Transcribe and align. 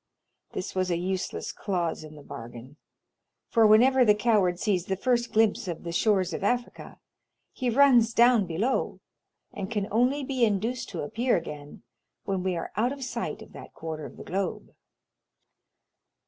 This 0.53 0.73
was 0.73 0.89
a 0.89 0.97
useless 0.97 1.51
clause 1.51 2.03
in 2.03 2.15
the 2.15 2.23
bargain, 2.23 2.77
for 3.49 3.67
whenever 3.67 4.03
the 4.03 4.15
coward 4.15 4.57
sees 4.57 4.85
the 4.87 4.95
first 4.95 5.31
glimpse 5.31 5.67
of 5.67 5.83
the 5.83 5.91
shores 5.91 6.33
of 6.33 6.43
Africa, 6.43 6.97
he 7.53 7.69
runs 7.69 8.11
down 8.11 8.47
below, 8.47 8.99
and 9.53 9.69
can 9.69 9.87
only 9.91 10.23
be 10.23 10.43
induced 10.43 10.89
to 10.89 11.01
appear 11.03 11.37
again 11.37 11.83
when 12.23 12.41
we 12.41 12.55
are 12.57 12.71
out 12.75 12.91
of 12.91 13.03
sight 13.03 13.43
of 13.43 13.53
that 13.53 13.75
quarter 13.75 14.07
of 14.07 14.17
the 14.17 14.23
globe." 14.23 14.73